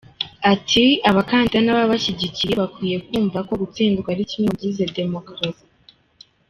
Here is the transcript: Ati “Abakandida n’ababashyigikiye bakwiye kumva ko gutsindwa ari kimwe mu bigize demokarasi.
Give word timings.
Ati 0.53 0.83
“Abakandida 1.09 1.59
n’ababashyigikiye 1.63 2.53
bakwiye 2.61 2.97
kumva 3.07 3.37
ko 3.47 3.53
gutsindwa 3.61 4.07
ari 4.13 4.23
kimwe 4.29 4.47
mu 4.49 4.53
bigize 4.55 4.83
demokarasi. 4.99 5.65